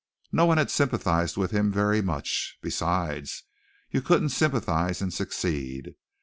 [0.31, 2.57] No one had sympathized with him very much.
[2.63, 3.43] Besides
[3.91, 5.93] you couldn't sympathize and succeed.